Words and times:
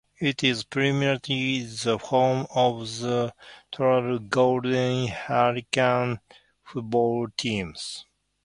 It 0.19 0.43
is 0.43 0.63
primarily 0.63 1.61
the 1.61 1.99
home 1.99 2.47
of 2.55 2.91
the 3.01 3.35
Tulsa 3.71 4.17
Golden 4.23 5.05
Hurricane 5.09 6.19
football 6.63 7.27
team. 7.37 7.75